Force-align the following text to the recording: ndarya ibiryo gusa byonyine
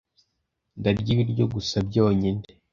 ndarya 0.79 1.09
ibiryo 1.15 1.45
gusa 1.53 1.75
byonyine 1.87 2.45